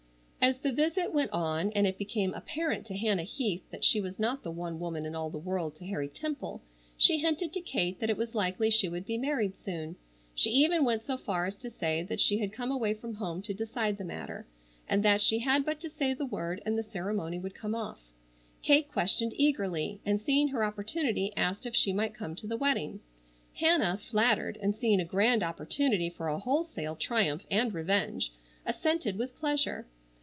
[0.43, 4.17] As the visit went on and it became apparent to Hannah Heath that she was
[4.17, 6.63] not the one woman in all the world to Harry Temple,
[6.97, 9.97] she hinted to Kate that it was likely she would be married soon.
[10.33, 13.43] She even went so far as to say that she had come away from home
[13.43, 14.47] to decide the matter,
[14.89, 18.01] and that she had but to say the word and the ceremony would come off.
[18.63, 22.99] Kate questioned eagerly, and seeing her opportunity asked if she might come to the wedding.
[23.59, 28.33] Hannah, flattered, and seeing a grand opportunity for a wholesale triumph and revenge,
[28.65, 29.85] assented with pleasure.